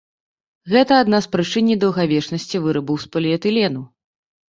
[0.71, 3.83] Гэта адна з прычын недаўгавечнасці вырабаў з поліэтылену.